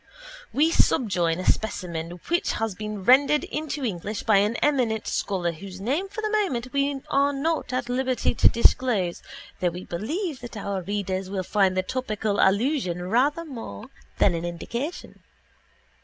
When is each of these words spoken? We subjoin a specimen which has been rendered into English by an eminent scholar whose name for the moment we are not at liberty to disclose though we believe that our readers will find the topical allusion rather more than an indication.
We 0.51 0.71
subjoin 0.71 1.37
a 1.39 1.45
specimen 1.45 2.09
which 2.27 2.53
has 2.53 2.73
been 2.73 3.03
rendered 3.03 3.43
into 3.43 3.85
English 3.85 4.23
by 4.23 4.37
an 4.37 4.55
eminent 4.55 5.05
scholar 5.05 5.51
whose 5.51 5.79
name 5.79 6.09
for 6.09 6.21
the 6.21 6.31
moment 6.31 6.73
we 6.73 6.99
are 7.11 7.31
not 7.31 7.71
at 7.71 7.87
liberty 7.87 8.33
to 8.33 8.47
disclose 8.47 9.21
though 9.59 9.69
we 9.69 9.83
believe 9.85 10.39
that 10.39 10.57
our 10.57 10.81
readers 10.81 11.29
will 11.29 11.43
find 11.43 11.77
the 11.77 11.83
topical 11.83 12.39
allusion 12.39 13.09
rather 13.11 13.45
more 13.45 13.91
than 14.17 14.33
an 14.33 14.43
indication. 14.43 15.19